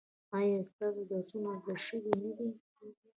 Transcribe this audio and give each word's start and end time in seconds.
ایا 0.37 0.59
ستاسو 0.71 1.01
درسونه 1.11 1.51
زده 1.61 1.75
شوي 1.85 2.11
نه 2.23 2.31
دي؟ 2.37 2.47